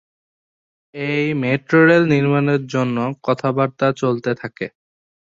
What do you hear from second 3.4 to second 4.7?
বার্তা চলতে থাকে।